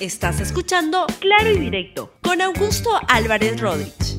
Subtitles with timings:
[0.00, 4.18] Estás escuchando Claro y Directo con Augusto Álvarez Rodríguez.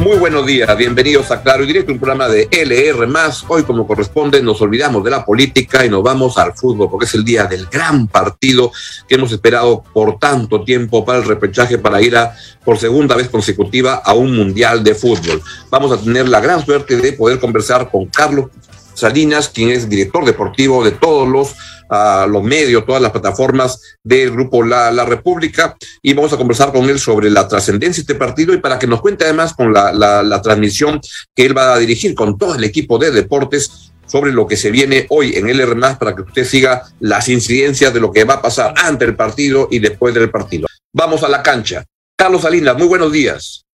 [0.00, 3.06] Muy buenos días, bienvenidos a Claro y Directo, un programa de LR.
[3.46, 7.14] Hoy, como corresponde, nos olvidamos de la política y nos vamos al fútbol, porque es
[7.14, 8.72] el día del gran partido
[9.06, 13.28] que hemos esperado por tanto tiempo para el repechaje, para ir a, por segunda vez
[13.28, 15.40] consecutiva a un mundial de fútbol.
[15.70, 18.50] Vamos a tener la gran suerte de poder conversar con Carlos
[18.94, 21.54] Salinas, quien es director deportivo de todos los
[21.90, 26.72] a los medios, todas las plataformas del grupo La, la República y vamos a conversar
[26.72, 29.72] con él sobre la trascendencia de este partido y para que nos cuente además con
[29.72, 31.00] la, la, transmisión
[31.34, 34.70] que él va a dirigir con todo el equipo de deportes sobre lo que se
[34.70, 38.34] viene hoy en el más para que usted siga las incidencias de lo que va
[38.34, 40.66] a pasar ante el partido y después del partido.
[40.92, 41.84] Vamos a la cancha.
[42.16, 43.64] Carlos Salinas, muy buenos días.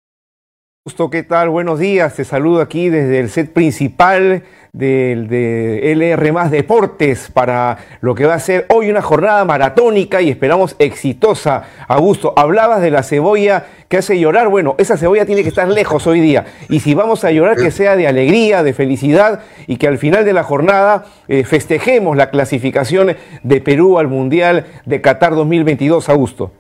[0.87, 1.49] Justo, ¿qué tal?
[1.49, 2.15] Buenos días.
[2.15, 8.25] Te saludo aquí desde el set principal del de LR más Deportes para lo que
[8.25, 11.65] va a ser hoy una jornada maratónica y esperamos exitosa.
[11.89, 14.47] Augusto, hablabas de la cebolla que hace llorar.
[14.47, 16.47] Bueno, esa cebolla tiene que estar lejos hoy día.
[16.69, 20.25] Y si vamos a llorar, que sea de alegría, de felicidad y que al final
[20.25, 26.53] de la jornada eh, festejemos la clasificación de Perú al Mundial de Qatar 2022, Augusto.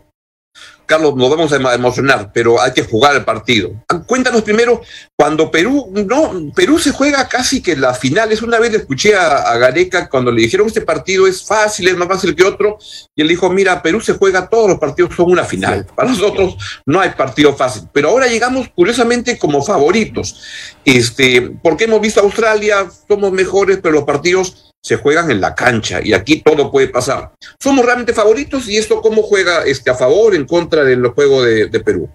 [0.87, 3.71] Carlos, nos vamos a emocionar, pero hay que jugar el partido.
[4.07, 4.83] Cuéntanos primero,
[5.17, 8.33] cuando Perú, no, Perú se juega casi que la final.
[8.33, 11.97] Es una vez le escuché a, Gareca cuando le dijeron este partido es fácil, es
[11.97, 12.79] más fácil que otro,
[13.15, 15.87] y él dijo, mira, Perú se juega, todos los partidos son una final.
[15.95, 17.89] Para nosotros no hay partido fácil.
[17.93, 20.41] Pero ahora llegamos curiosamente como favoritos.
[20.85, 25.53] Este, porque hemos visto a Australia, somos mejores, pero los partidos se juegan en la
[25.53, 27.33] cancha y aquí todo puede pasar.
[27.61, 31.81] ¿Somos realmente favoritos y esto cómo juega este, a favor en contra del juego de,
[31.81, 32.09] Perú?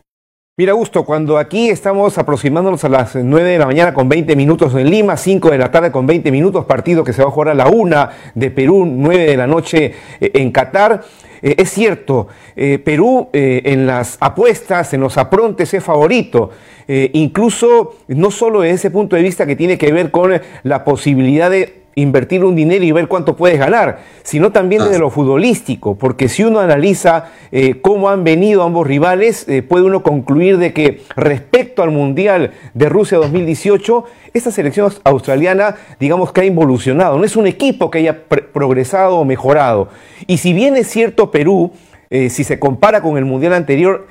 [0.58, 4.76] Mira, Augusto, cuando aquí estamos aproximándonos a las 9 de la mañana con 20 minutos
[4.76, 7.48] en Lima, 5 de la tarde con 20 minutos, partido que se va a jugar
[7.48, 11.04] a la 1 de Perú, 9 de la noche eh, en Qatar.
[11.42, 16.50] Eh, es cierto, eh, Perú en las apuestas, en los aprontes es favorito.
[16.86, 21.50] incluso no solo desde ese punto de vista que tiene que ver con la posibilidad
[21.50, 25.00] de invertir un dinero y ver cuánto puedes ganar, sino también desde ah.
[25.00, 30.04] lo futbolístico, porque si uno analiza eh, cómo han venido ambos rivales, eh, puede uno
[30.04, 36.46] concluir de que respecto al Mundial de Rusia 2018, esta selección australiana, digamos que ha
[36.46, 39.90] involucionado, no es un equipo que haya progresado o mejorado.
[40.28, 41.72] Y si bien es cierto Perú,
[42.10, 44.08] eh, si se compara con el Mundial anterior,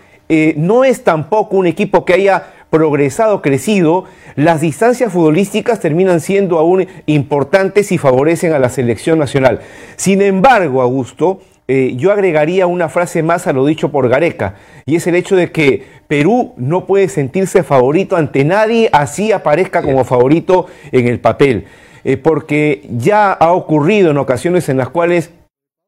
[0.54, 4.04] no es tampoco un equipo que haya progresado, crecido,
[4.36, 9.60] las distancias futbolísticas terminan siendo aún importantes y favorecen a la selección nacional.
[9.96, 14.54] Sin embargo, Augusto, eh, yo agregaría una frase más a lo dicho por Gareca,
[14.86, 19.82] y es el hecho de que Perú no puede sentirse favorito ante nadie, así aparezca
[19.82, 21.66] como favorito en el papel,
[22.02, 25.30] eh, porque ya ha ocurrido en ocasiones en las cuales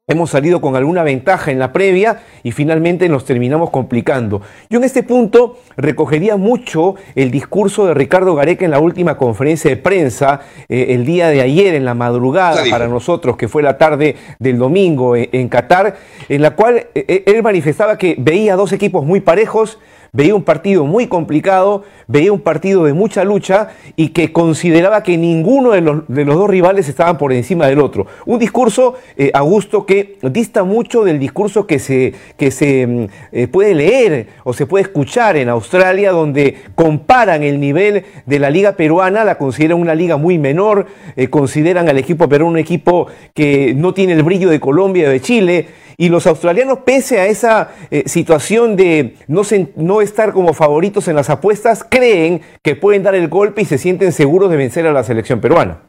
[0.05, 4.41] Hemos salido con alguna ventaja en la previa y finalmente nos terminamos complicando.
[4.69, 9.69] Yo en este punto recogería mucho el discurso de Ricardo Gareca en la última conferencia
[9.69, 13.77] de prensa eh, el día de ayer en la madrugada para nosotros, que fue la
[13.77, 15.95] tarde del domingo en, en Qatar,
[16.27, 19.79] en la cual eh, él manifestaba que veía dos equipos muy parejos,
[20.15, 25.17] veía un partido muy complicado, veía un partido de mucha lucha y que consideraba que
[25.17, 28.05] ninguno de los, dos rivales estaban por encima del otro.
[28.27, 33.47] Un discurso, eh, Augusto, que dista mucho del discurso que se, que se mm, eh,
[33.47, 38.73] puede leer o se puede escuchar en Australia, donde comparan el nivel de la liga
[38.73, 40.85] peruana, la consideran una liga muy menor,
[41.15, 45.11] eh, consideran al equipo peruano un equipo que no tiene el brillo de Colombia o
[45.11, 45.67] de Chile.
[45.97, 49.43] Y los australianos, pese a esa eh, situación de no,
[49.75, 53.77] no estar como favoritos en las apuestas, creen que pueden dar el golpe y se
[53.77, 55.83] sienten seguros de vencer a la selección peruana.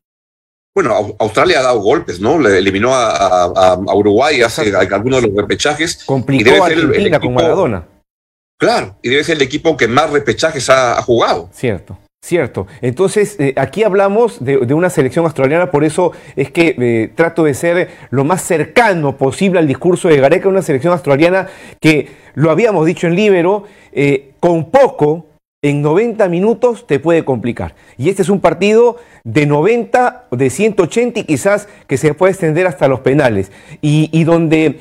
[0.75, 2.39] Bueno, Australia ha dado golpes, ¿no?
[2.39, 6.05] Le eliminó a, Uruguay hace algunos de los repechajes.
[6.05, 7.87] Complicó a Argentina con Maradona.
[8.59, 11.49] Claro, y debe ser el equipo que más repechajes ha jugado.
[11.53, 11.97] Cierto.
[12.25, 12.67] Cierto.
[12.81, 17.53] Entonces, eh, aquí hablamos de, una selección australiana, por eso es que eh, trato de
[17.53, 21.49] ser lo más cercano posible al discurso de Gareca, una selección australiana
[21.83, 25.27] que, lo habíamos dicho en Libero, eh, con poco,
[25.61, 27.75] en 90 minutos te puede complicar.
[27.99, 32.67] Y este es un partido de 90, de 180 y quizás que se puede extender
[32.67, 33.53] hasta los penales.
[33.83, 34.81] Y, donde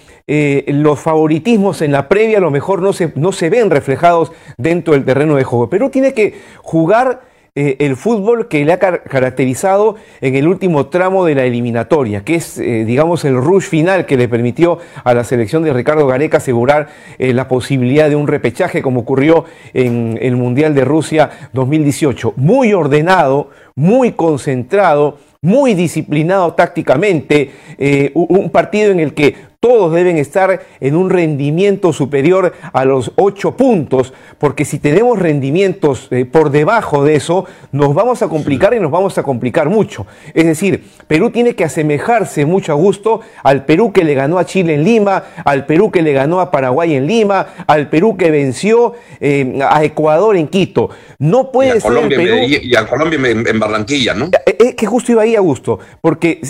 [0.67, 4.93] los favoritismos en la previa a lo mejor no se, no se ven reflejados dentro
[4.93, 5.69] del terreno de juego.
[5.69, 11.23] Pero tiene que jugar eh, el fútbol que le ha caracterizado en el último tramo
[11.23, 15.23] de la eliminatoria, que es, eh, digamos, el rush final que le permitió a la
[15.23, 16.87] selección de Ricardo Gareca asegurar
[17.19, 19.45] eh, la posibilidad de un repechaje como ocurrió
[19.75, 22.33] en el Mundial de Rusia 2018.
[22.37, 27.51] Muy ordenado, muy concentrado, muy disciplinado tácticamente,
[28.15, 33.55] un partido en el que todos deben estar en un rendimiento superior a los ocho
[33.55, 38.81] puntos, porque si tenemos rendimientos eh, por debajo de eso, nos vamos a complicar y
[38.81, 40.05] nos vamos a complicar mucho.
[40.33, 44.45] Es decir, Perú tiene que asemejarse mucho a gusto al Perú que le ganó a
[44.45, 48.31] Chile en Lima, al Perú que le ganó a Paraguay en Lima, al Perú que
[48.31, 50.89] venció eh, a Ecuador en Quito.
[51.19, 52.35] No puede ser Colombia, Perú...
[52.47, 54.25] y a Colombia en, Barranquilla, ¿no?
[54.45, 56.41] Eh, es que justo iba ahí a gusto, porque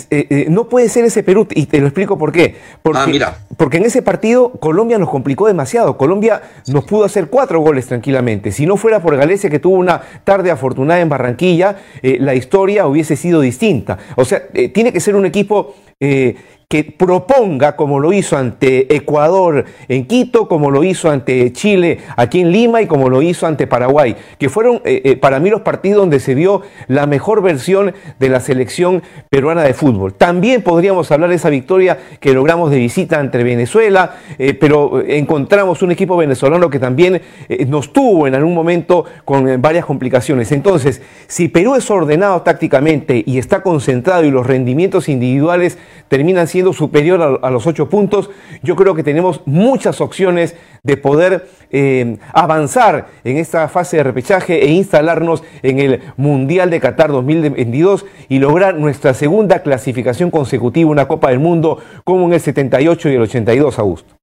[0.48, 2.56] no puede ser ese Perú, y te lo explico por qué.
[2.82, 3.38] Porque Ah, mira.
[3.56, 5.96] Porque en ese partido Colombia nos complicó demasiado.
[5.96, 8.52] Colombia nos pudo hacer cuatro goles tranquilamente.
[8.52, 12.86] Si no fuera por Galicia, que tuvo una tarde afortunada en Barranquilla, eh, la historia
[12.86, 13.98] hubiese sido distinta.
[14.16, 16.36] O sea, eh, tiene que ser un equipo eh,
[16.74, 22.40] que proponga, como lo hizo ante Ecuador en Quito, como lo hizo ante Chile aquí
[22.40, 25.60] en Lima y como lo hizo ante Paraguay, que fueron eh, eh, para mí los
[25.60, 30.14] partidos donde se vio la mejor versión de la selección peruana de fútbol.
[30.14, 35.80] También podríamos hablar de esa victoria que logramos de visita ante Venezuela, eh, pero encontramos
[35.80, 37.22] un equipo venezolano que también
[37.68, 40.50] nos tuvo en algún momento con varias complicaciones.
[40.50, 45.78] Entonces, si Perú es ordenado tácticamente y está concentrado y los rendimientos individuales
[46.08, 48.30] terminan siendo superior a, a los ocho puntos,
[48.62, 54.64] yo creo que tenemos muchas opciones de poder eh, avanzar en esta fase de repechaje
[54.64, 61.08] e instalarnos en el Mundial de Qatar 2022 y lograr nuestra segunda clasificación consecutiva, una
[61.08, 64.14] Copa del Mundo como en el 78 y el 82, Augusto.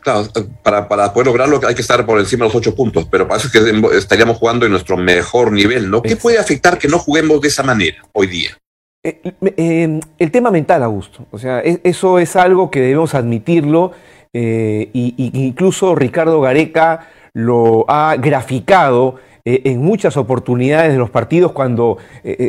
[0.00, 0.28] Claro,
[0.62, 3.38] para, para poder lograrlo hay que estar por encima de los ocho puntos, pero para
[3.38, 6.02] eso es que estaríamos jugando en nuestro mejor nivel, ¿no?
[6.02, 8.56] ¿Qué puede afectar que no juguemos de esa manera hoy día?
[9.04, 9.20] Eh,
[9.56, 11.26] eh, el tema mental, Augusto.
[11.30, 13.92] O sea, es- eso es algo que debemos admitirlo.
[14.36, 15.14] eh, y,
[15.46, 19.14] incluso Ricardo Gareca lo ha graficado
[19.44, 21.98] eh, en muchas oportunidades de los partidos cuando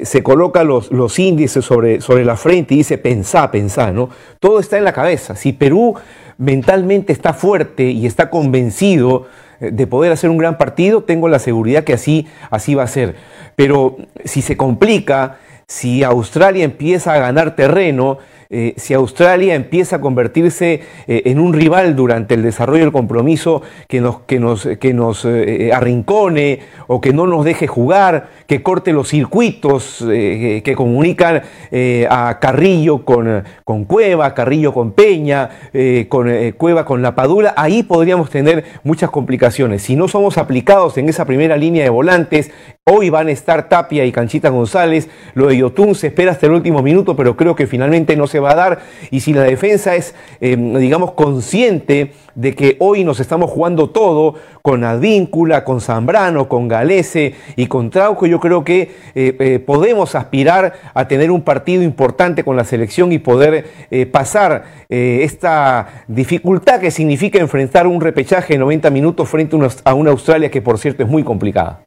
[0.01, 4.09] se coloca los, los índices sobre, sobre la frente y dice pensá, pensá, ¿no?
[4.39, 5.35] Todo está en la cabeza.
[5.35, 5.93] Si Perú
[6.39, 9.27] mentalmente está fuerte y está convencido
[9.59, 13.15] de poder hacer un gran partido, tengo la seguridad que así, así va a ser.
[13.55, 15.37] Pero si se complica,
[15.67, 18.19] si Australia empieza a ganar terreno,
[18.49, 23.61] eh, si Australia empieza a convertirse eh, en un rival durante el desarrollo del compromiso
[23.87, 28.61] que nos, que nos, que nos eh, arrincone o que no nos deje jugar, que
[28.61, 35.49] corte los circuitos eh, que comunican eh, a Carrillo con, con Cueva, Carrillo con Peña,
[35.73, 39.81] eh, con eh, Cueva con La Padula, ahí podríamos tener muchas complicaciones.
[39.81, 42.51] Si no somos aplicados en esa primera línea de volantes,
[42.85, 46.51] hoy van a estar Tapia y Canchita González, lo de Yotun se espera hasta el
[46.51, 48.79] último minuto, pero creo que finalmente no se va a dar.
[49.11, 54.35] Y si la defensa es, eh, digamos, consciente de que hoy nos estamos jugando todo
[54.61, 58.81] con Advíncula, con Zambrano, con Galese y con Trauco, yo creo que
[59.15, 64.05] eh, eh, podemos aspirar a tener un partido importante con la selección y poder eh,
[64.05, 70.49] pasar esta dificultad que significa enfrentar un repechaje de 90 minutos frente a una Australia
[70.49, 71.84] que por cierto es muy complicada.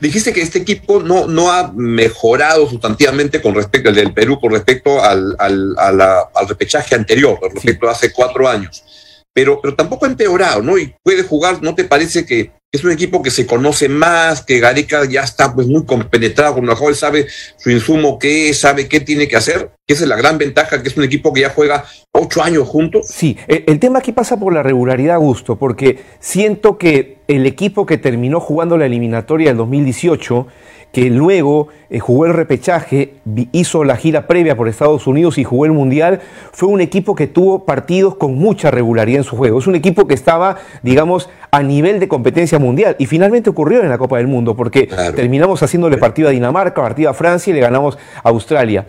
[0.00, 4.52] Dijiste que este equipo no, no ha mejorado sustantivamente con respecto al del Perú, con
[4.52, 8.82] respecto al, al, a la- al repechaje anterior, con respecto a hace cuatro años.
[9.32, 10.76] Pero, pero tampoco ha empeorado, ¿no?
[10.76, 14.60] Y puede jugar, ¿no te parece que es un equipo que se conoce más, que
[14.60, 17.26] Gareca ya está pues muy compenetrado con lo él sabe
[17.58, 19.70] su insumo qué es, sabe qué tiene que hacer?
[19.86, 21.84] Que esa es la gran ventaja, que es un equipo que ya juega
[22.20, 23.06] ocho años juntos.
[23.06, 27.86] Sí, el, el tema aquí pasa por la regularidad, Gusto, porque siento que el equipo
[27.86, 30.46] que terminó jugando la eliminatoria del 2018,
[30.92, 33.14] que luego eh, jugó el repechaje,
[33.52, 36.18] hizo la gira previa por Estados Unidos y jugó el Mundial,
[36.50, 39.60] fue un equipo que tuvo partidos con mucha regularidad en su juego.
[39.60, 42.96] Es un equipo que estaba, digamos, a nivel de competencia mundial.
[42.98, 45.14] Y finalmente ocurrió en la Copa del Mundo, porque Claro.
[45.14, 48.84] terminamos haciéndole partido a Dinamarca, partido a Francia y le ganamos a Australia.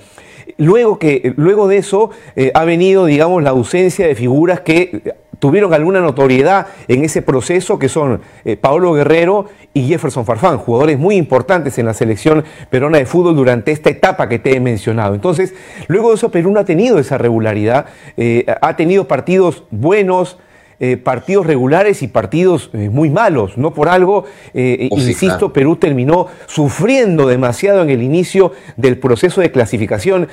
[0.57, 5.73] Luego, que, luego de eso eh, ha venido, digamos, la ausencia de figuras que tuvieron
[5.73, 11.15] alguna notoriedad en ese proceso, que son eh, Paolo Guerrero y Jefferson Farfán, jugadores muy
[11.15, 15.15] importantes en la selección peruana de fútbol durante esta etapa que te he mencionado.
[15.15, 15.55] Entonces,
[15.87, 20.37] luego de eso, Perú no ha tenido esa regularidad, eh, ha tenido partidos buenos,
[20.83, 23.55] eh, partidos regulares y partidos eh, muy malos.
[23.55, 25.53] No por algo, eh, Oh, sí, insisto, claro.
[25.53, 30.27] Perú terminó sufriendo demasiado en el inicio del proceso de clasificación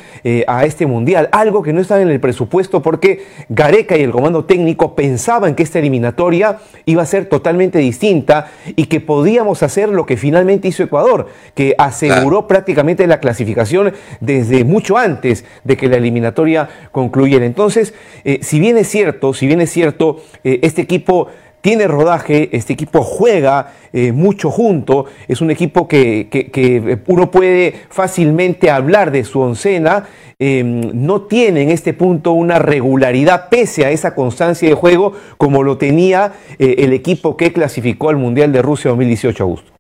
[0.47, 1.29] a este mundial.
[1.33, 5.63] Algo que no estaba en el presupuesto porque Gareca y el comando técnico pensaban que
[5.63, 10.83] esta eliminatoria iba a ser totalmente distinta y que podíamos hacer lo que finalmente hizo
[10.83, 17.45] Ecuador, que aseguró prácticamente la clasificación desde mucho antes de que la eliminatoria concluyera.
[17.45, 17.93] Entonces,
[18.41, 21.29] si bien es cierto, si bien es cierto, eh, este equipo
[21.61, 28.71] tiene rodaje, este equipo juega eh, mucho junto, es un equipo que, uno puede fácilmente
[28.71, 30.07] hablar de su oncena,
[30.39, 35.63] em, no tiene en este punto una regularidad pese a esa constancia de juego como
[35.63, 39.78] lo tenía eh, el equipo que clasificó al Mundial de Rusia 2018, Augusto.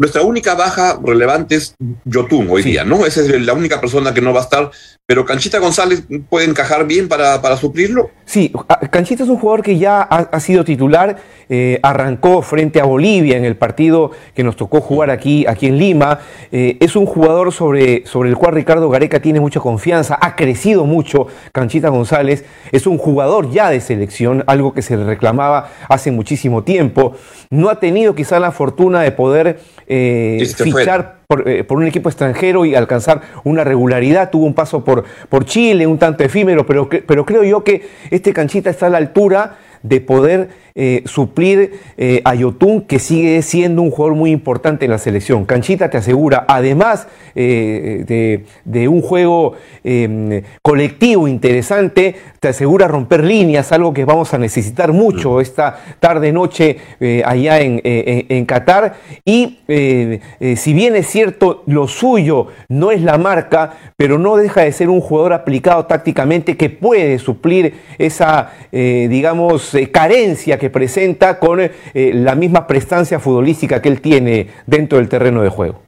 [0.00, 1.74] Nuestra única baja relevante es
[2.04, 3.04] Yotun hoy día, ¿no?
[3.04, 4.70] Esa es la única persona que no va a estar,
[5.06, 8.08] pero Canchita González puede encajar bien para, para suplirlo.
[8.24, 8.52] Sí,
[8.92, 11.16] Canchita es un jugador que ya ha, sido titular,
[11.48, 15.78] eh, arrancó frente a Bolivia en el partido que nos tocó jugar aquí, aquí en
[15.78, 16.20] Lima.
[16.52, 20.84] Eh, es un jugador sobre, sobre el cual Ricardo Gareca tiene mucha confianza, ha crecido
[20.84, 26.12] mucho Canchita González, es un jugador ya de selección, algo que se le reclamaba hace
[26.12, 27.14] muchísimo tiempo.
[27.50, 32.64] No ha tenido quizá la fortuna de poder eh, fichar eh, por, un equipo extranjero
[32.64, 34.30] y alcanzar una regularidad.
[34.30, 38.32] Tuvo un paso por, por Chile, un tanto efímero, pero, pero creo yo que este
[38.32, 40.50] canchita está a la altura de poder
[40.80, 45.44] eh, suplir eh, a Yotun, que sigue siendo un jugador muy importante en la selección.
[45.44, 53.72] Canchita te asegura, además eh, de, un juego em, colectivo interesante, te asegura romper líneas,
[53.72, 56.76] algo que vamos a necesitar mucho esta tarde-noche
[57.24, 58.94] allá en, en, Qatar.
[59.24, 64.70] Y si bien es cierto, lo suyo no es la marca, pero no deja de
[64.70, 71.70] ser un jugador aplicado tácticamente que puede suplir esa, digamos, carencia que presenta con eh,
[72.14, 75.87] la misma prestancia futbolística que él tiene dentro del terreno de juego.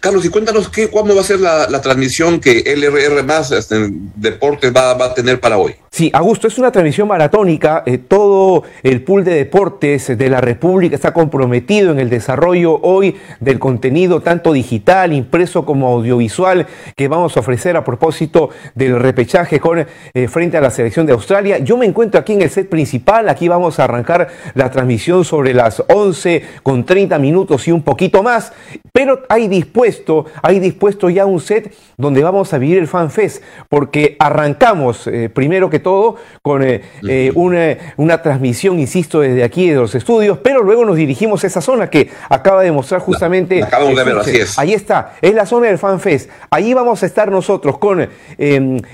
[0.00, 4.72] Carlos, y cuéntanos qué, cuándo va a ser la, transmisión que LRR más este, Deportes
[4.74, 5.74] va, a tener para hoy.
[5.90, 7.82] Sí, Augusto, es una transmisión maratónica.
[7.86, 13.16] Eh, todo el pool de deportes de la República está comprometido en el desarrollo hoy
[13.40, 19.60] del contenido tanto digital, impreso como audiovisual que vamos a ofrecer a propósito del repechaje
[20.14, 21.58] eh, frente a la selección de Australia.
[21.58, 23.28] Yo me encuentro aquí en el set principal.
[23.28, 28.22] Aquí vamos a arrancar la transmisión sobre las 11 con 30 minutos y un poquito
[28.22, 28.52] más.
[28.92, 34.16] Pero hay dispuesto, hay dispuesto ya un set donde vamos a vivir el FanFest, porque
[34.18, 37.32] arrancamos eh, primero que todo con eh, eh,
[37.96, 41.90] una, transmisión, insisto, desde aquí de los estudios, pero luego nos dirigimos a esa zona
[41.90, 43.62] que acaba de mostrar justamente.
[43.62, 44.58] acabamos de ver, así es.
[44.58, 46.30] Ahí está, es la zona del FanFest.
[46.50, 48.08] Allí vamos a estar nosotros con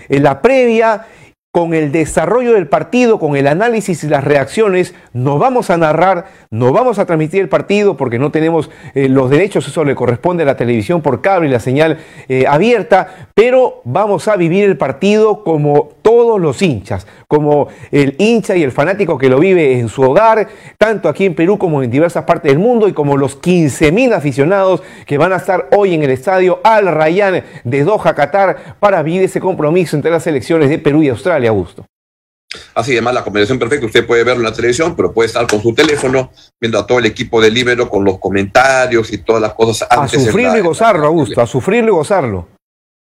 [0.09, 1.06] la previa
[1.54, 6.25] con el desarrollo del partido, con el análisis y las reacciones, no vamos a narrar,
[6.50, 10.42] no vamos a transmitir el partido porque no tenemos eh, los derechos, eso le corresponde
[10.42, 14.76] a la televisión por cable y la señal eh, abierta, pero vamos a vivir el
[14.76, 19.88] partido como todos los hinchas, como el hincha y el fanático que lo vive en
[19.88, 23.40] su hogar, tanto aquí en Perú como en diversas partes del mundo, y como los
[23.40, 28.76] 15.000 aficionados que van a estar hoy en el estadio Al Rayyan de Doha, Qatar,
[28.80, 31.87] para vivir ese compromiso entre las selecciones de Perú y Australia, Augusto.
[32.75, 35.61] Así, además, la combinación perfecta, usted puede verlo en la televisión, pero puede estar con
[35.61, 39.55] su teléfono, viendo a todo el equipo de Libero con los comentarios y todas las
[39.55, 39.89] cosas.
[39.91, 42.49] Antes a sufrirlo y gozarlo, Augusto, a sufrirlo y gozarlo.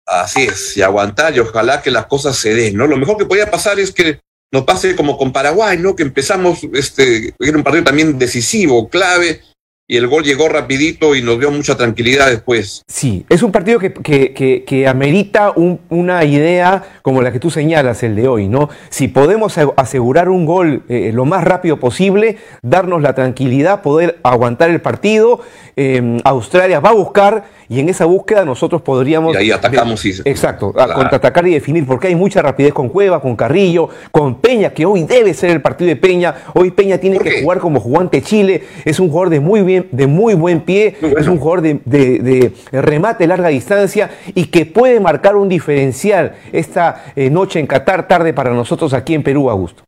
[0.06, 2.86] Así es, y aguantar y ojalá que las cosas se den, ¿no?
[2.86, 4.20] Lo mejor que podía pasar es que
[4.52, 5.96] nos pase como con Paraguay, ¿no?
[5.96, 9.40] Que empezamos, este, era un partido también decisivo, clave,
[9.88, 12.82] y el gol llegó rapidito y nos dio mucha tranquilidad después.
[12.86, 18.14] Sí, es un partido que, que, amerita una idea como la que tú señalas, el
[18.16, 18.70] de hoy, ¿no?
[18.90, 24.70] Si podemos asegurar un gol eh, lo más rápido posible, darnos la tranquilidad, poder aguantar
[24.70, 25.40] el partido,
[25.76, 29.34] eh, Australia va a buscar y en esa búsqueda nosotros podríamos...
[29.34, 30.04] Y ahí atacamos.
[30.04, 30.10] y...
[30.24, 34.86] Exacto, contraatacar y definir, porque hay mucha rapidez con Cueva, con Carrillo, con Peña, que
[34.86, 36.34] hoy debe ser el partido de Peña.
[36.54, 40.06] Hoy Peña tiene que jugar como jugante Chile, es un jugador de muy, bien, de
[40.06, 45.36] muy buen pie, es un jugador de, de, remate larga distancia y que puede marcar
[45.36, 49.84] un diferencial esta eh, noche en Qatar, tarde para nosotros aquí en Perú, Augusto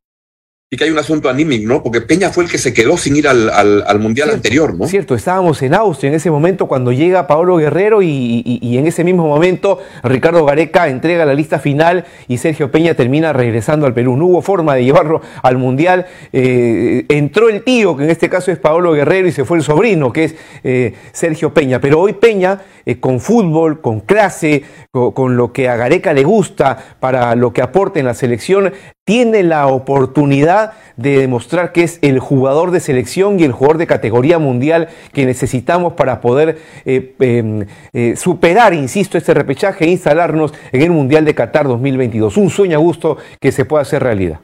[0.74, 1.84] y que hay un asunto anímico, ¿no?
[1.84, 4.88] Porque Peña fue el que se quedó sin ir al, al, Mundial anterior, ¿no?
[4.88, 9.24] Cierto, estábamos en Austria en ese momento cuando llega Paolo Guerrero y, en ese mismo
[9.28, 14.16] momento Ricardo Gareca entrega la lista final y Sergio Peña termina regresando al Perú.
[14.16, 16.06] No hubo forma de llevarlo al Mundial.
[16.32, 19.62] Eh, entró el tío, que en este caso es Paolo Guerrero, y se fue el
[19.62, 21.80] sobrino, que es eh, Sergio Peña.
[21.80, 26.24] Pero hoy Peña, eh, con fútbol, con clase, con, con lo que a Gareca le
[26.24, 28.72] gusta, para lo que aporta en la selección,
[29.04, 33.86] tiene la oportunidad de demostrar que es el jugador de selección y el jugador de
[33.86, 40.54] categoría mundial que necesitamos para poder eh, em, eh, superar, insisto, este repechaje e instalarnos
[40.72, 42.36] en el Mundial de Qatar 2022.
[42.38, 44.40] Un sueño a gusto que se pueda hacer realidad.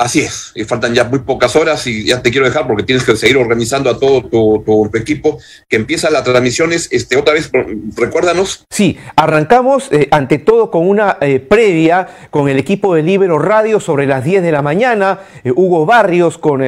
[0.00, 3.02] Así es, y faltan ya muy pocas horas y ya te quiero dejar porque tienes
[3.04, 6.88] que seguir organizando a todo tu, equipo que empieza las transmisiones.
[6.92, 7.50] Este, otra vez,
[7.96, 8.64] recuérdanos.
[8.70, 13.80] Sí, arrancamos eh, ante todo con una eh, previa con el equipo de Libero Radio
[13.80, 15.18] sobre las 10 de la mañana.
[15.42, 16.62] Eh, Hugo Barrios con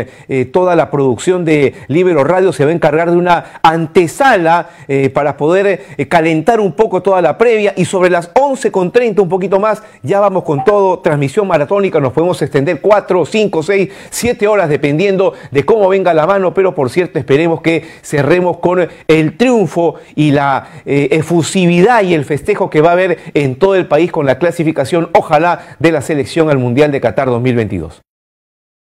[0.53, 4.71] toda la producción de Libero Radio se va a encargar de una antesala
[5.15, 9.83] para poder calentar un poco toda la previa y sobre las 11.30 un poquito más
[10.03, 15.35] ya vamos con todo, transmisión maratónica, nos podemos extender cuatro cinco, seis, siete horas, dependiendo
[15.51, 20.33] de cómo venga la mano, pero por cierto esperemos que cerremos con el triunfo y
[20.33, 24.27] la eh, efusividad y el festejo que va a haber en todo el país con
[24.27, 28.01] la clasificación, ojalá, de la selección al Mundial de Qatar 2022.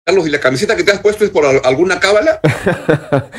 [0.05, 2.41] Carlos, ¿y la camiseta que te has puesto es por alguna cábala?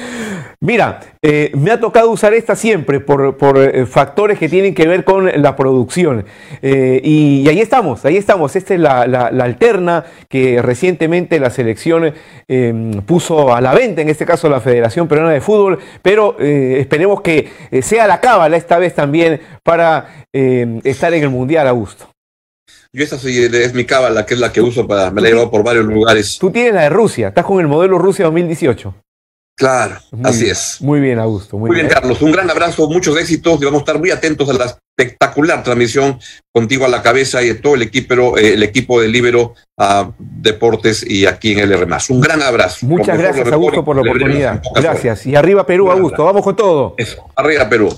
[0.65, 5.05] Mira, eh, me ha tocado usar esta siempre por, eh, factores que tienen que ver
[5.05, 6.25] con la producción.
[6.63, 8.57] Eh, y, ahí estamos, ahí estamos.
[8.57, 12.15] Esta es la, alterna que recientemente la selección
[12.49, 17.21] em, puso a la venta, en este caso la Federación Peruana de Fútbol, pero esperemos
[17.21, 17.51] que
[17.83, 22.09] sea la cábala esta vez también para em, estar en el Mundial a gusto.
[22.91, 25.51] Yo esa es mi cábala, que es la que uso para, me la he llevado
[25.51, 26.39] por varios lugares.
[26.39, 29.04] Tú tienes la de Rusia, estás con el modelo Rusia 2018.
[29.57, 30.79] Claro, así es.
[30.81, 31.57] Muy bien, Augusto.
[31.57, 32.21] Muy, bien, Carlos.
[32.23, 36.19] Un gran abrazo, muchos éxitos y vamos a estar muy atentos a la espectacular transmisión
[36.53, 40.11] contigo a la cabeza y de todo el equipo, eh, el equipo de Libero a
[40.19, 41.87] Deportes y aquí en LR.
[42.09, 42.85] Un gran abrazo.
[42.87, 44.61] Muchas gracias, Augusto, por la oportunidad.
[44.75, 45.27] Gracias.
[45.27, 46.25] Y arriba Perú, Augusto.
[46.25, 46.95] Vamos con todo.
[46.99, 47.97] Eso, arriba Perú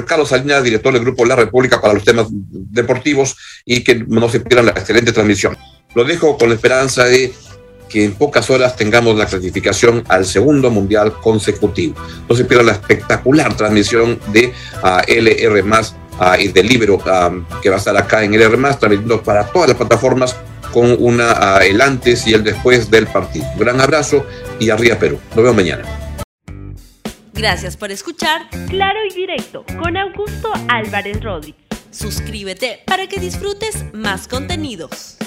[0.00, 4.40] Carlos Salinas, director del Grupo La República para los temas deportivos y que no se
[4.40, 5.56] pierdan la excelente transmisión.
[5.94, 7.32] Lo dejo con la esperanza de
[7.92, 11.94] que en pocas horas tengamos la clasificación al segundo mundial consecutivo.
[12.28, 15.62] No se pierdan la espectacular transmisión de uh, LR
[16.38, 16.98] y del Libro
[17.62, 20.36] que va a estar acá en LR transmitiendo para todas las plataformas
[20.72, 23.44] con una, el antes y el después del partido.
[23.54, 24.26] Un gran abrazo
[24.58, 25.18] y arriba Perú.
[25.30, 25.84] Nos vemos mañana.
[27.34, 31.60] Gracias por escuchar Claro y Directo con Augusto Álvarez Rodríguez.
[31.90, 35.18] Suscríbete para que disfrutes más contenidos.